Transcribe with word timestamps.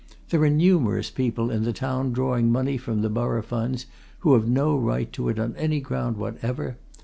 There 0.31 0.41
are 0.41 0.49
numerous 0.49 1.11
people 1.11 1.51
in 1.51 1.61
the 1.61 1.71
town 1.73 2.11
drawing 2.11 2.51
money 2.51 2.75
from 2.75 3.03
the 3.03 3.09
borough 3.11 3.43
funds 3.43 3.85
who 4.21 4.33
have 4.33 4.47
no 4.49 4.75
right 4.75 5.13
to 5.13 5.29
it 5.29 5.37
on 5.37 5.55
any 5.57 5.79
ground 5.79 6.17
whatever. 6.17 6.77